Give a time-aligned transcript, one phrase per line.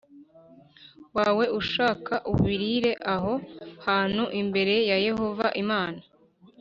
[1.15, 3.33] Wawe ushaka ubirire aho
[3.85, 6.01] hantu imbere ya yehova imana